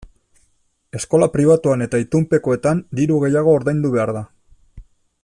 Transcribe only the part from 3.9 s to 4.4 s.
behar da.